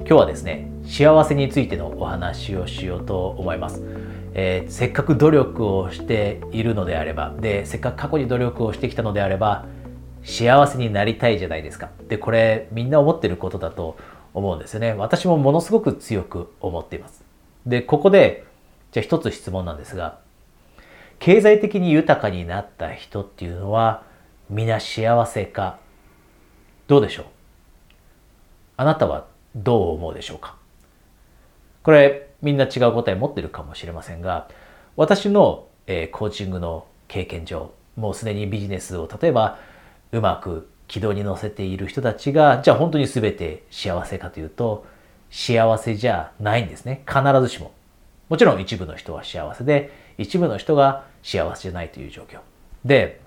[0.00, 3.80] 今日はですね幸せについてのお話をしようと思います、
[4.34, 9.66] えー、せっかく努力をしているのであればでせっかく過去に努力をしてきたのであれば
[10.24, 11.90] 幸せになりたいじゃないですか。
[12.08, 13.96] でこれみんな思ってることだと
[14.34, 14.92] 思うんですよね。
[14.94, 17.24] 私もものすごく強く思っています。
[17.64, 18.44] でここで
[18.92, 20.18] じゃあ一つ質問なんですが
[21.20, 24.02] 経済的に豊かになった人っていうのは
[24.48, 25.78] 皆幸せか
[26.88, 27.24] どうでしょう？
[28.76, 30.56] あなたはどう思うでしょうか？
[31.82, 34.48] これみんな違う答え持ってるかもしれませんが
[34.96, 39.58] 私の、えー、コーチングの経験上もうすでにビジネスを例えば
[40.12, 44.84] うまく軌道に乗せている人たちがじゃあ本当に全て幸せかというと
[45.30, 47.02] 幸せじゃないんですね。
[47.06, 47.72] 必ずしも。
[48.28, 52.40] もちろん一部の人は幸せで一部の人が幸せじゃないという状況。
[52.84, 53.20] で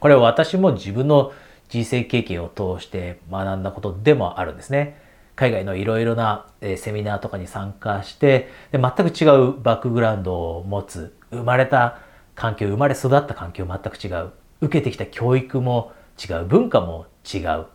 [0.00, 1.32] これは私も自分の
[1.68, 5.07] 人生経験を通して学んだことでもあるんですね。
[5.38, 12.00] 海外のいろいろなセミナーとかに参加してで全く違うバックグラウンドを持つ生まれた
[12.34, 14.32] 環境生まれ育った環境全く違う。
[14.60, 16.44] 受けてきた教育も違う。
[16.44, 17.66] 文化も違う。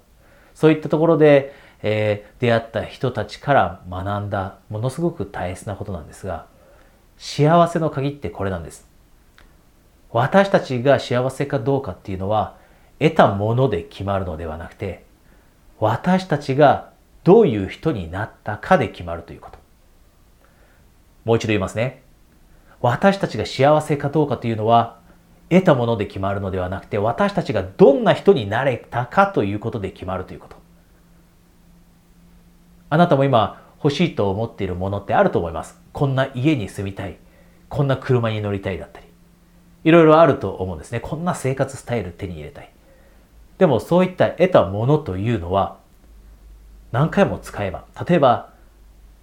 [0.53, 6.47] そういったところで、えー、出会った人たちから学んだものすごく大切なことなんですが
[7.17, 8.89] 幸せの鍵ってこれなんです。
[10.11, 12.57] 私たちが幸せかどうかっていうのは
[12.99, 15.05] 得たもので決まるのではなくて
[15.79, 16.92] 私たちが
[17.23, 19.59] どういう人になったかで決まるということ。
[21.25, 22.03] もう一度言いますね。
[22.81, 24.99] 私たちが幸せかどうかというのは、
[25.49, 30.57] 得たもので決まるのではなくて、私たちがどんな人になれたかということで決まるということ。
[32.89, 35.79] あなたも今欲しいと思っているものってあると思います。
[35.93, 37.17] こんな家に住みたい。
[37.69, 39.07] こんな車に乗りたいだったり。
[39.83, 40.99] いろいろあると思うんですね。
[40.99, 42.69] こんな生活スタイル手に入れたい。
[43.57, 45.77] でもそういった得たものというのは
[46.93, 48.53] 何回も使えば、例えば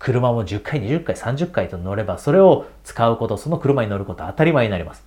[0.00, 5.06] 車も10回、20回、30回と乗れば、それを使うこと、その車に乗ること当たり前になります。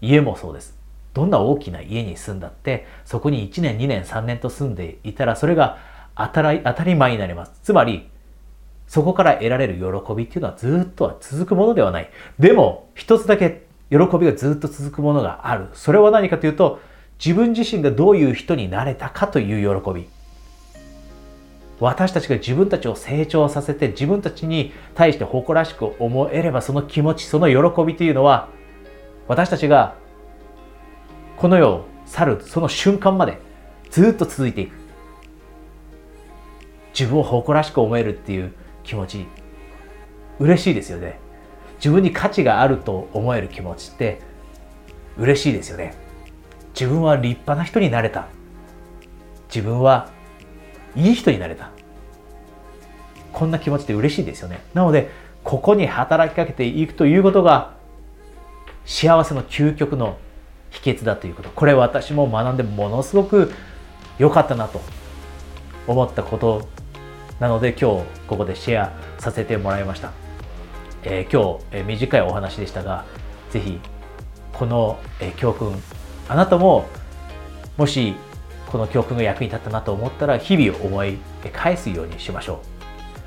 [0.00, 0.78] 家もそうです。
[1.14, 5.78] どんな大きな家に住んだって、そこに1年、2年、3年と住んでいたら、それが
[6.14, 7.58] 当たり当たり前になります。
[7.64, 8.08] つまり、
[8.86, 12.10] そこから得られる喜びっていうのはずっとは続くものではない。
[12.38, 15.66] でも、一つだけ喜びがずっと続くものがある。
[15.72, 16.78] それは何かというと、
[17.18, 20.06] 自分自身がどういう人になれたかという喜び。
[21.80, 28.48] 私たちが自分たちを成長させて自分たちに対して誇らしく思えればその気持ちその喜びというのは
[29.26, 29.96] 私たちが
[31.36, 33.38] この世を去るその瞬間まで
[33.90, 34.80] ずっと続いていく。
[36.92, 38.52] 自分を誇らしく思えるっていう
[38.82, 39.26] 気持ち
[40.38, 41.18] 嬉しいですよね。
[41.76, 44.20] 自分に価値があると思える気持ちって
[45.16, 45.94] 嬉しいですよね。
[46.74, 48.26] 自分は立派な人になれた。
[49.48, 50.10] 自分は
[50.96, 51.70] いい人になれた。
[53.32, 54.60] こんな気持ちで嬉しいですよね。
[54.74, 55.10] なので
[55.44, 57.74] ここに働きかけていくということが
[58.84, 60.18] 幸せの究極の
[60.70, 61.50] 秘訣だということ。
[61.50, 63.52] これ私も学んでものすごく
[64.18, 64.80] 良かったなと
[65.86, 66.68] 思ったこと
[67.40, 70.12] なので今日ここでシェアさせてもらいました、
[71.02, 73.06] えー、今日、えー、短いお話でしたが
[73.50, 73.80] ぜひ
[74.52, 75.74] この、えー、教訓
[76.28, 76.86] あなたも
[77.78, 78.14] もし
[78.70, 81.18] この教訓が役に立ったなと思ったら日々を思い
[81.52, 82.62] 返すようにしましょ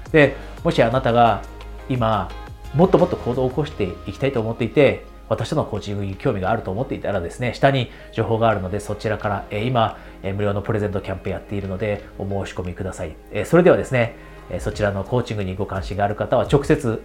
[0.09, 0.11] う。
[0.11, 1.41] でもしあなたが
[1.89, 2.29] 今
[2.73, 13.15] もっともっと行動を起こしていきたいと思っていて私とのコーチングに興味があると思っていたらですね下に情報があるのでそちらから今無料のプレゼントキャンペーンやっているのでお申し込みください。
[13.45, 14.15] それではですね
[14.59, 17.01] そちらのコーチングにご関心がある方は直接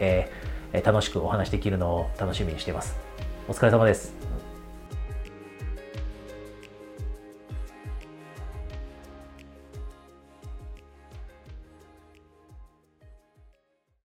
[0.84, 2.96] 楽しくお話できるのを楽しみにしています。
[3.48, 4.37] お疲れ様です。